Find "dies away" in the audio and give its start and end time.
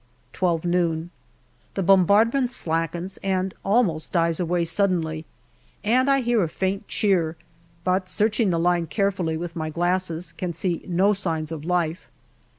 4.11-4.65